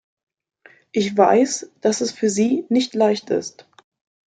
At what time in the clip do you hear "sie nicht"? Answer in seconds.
2.31-2.95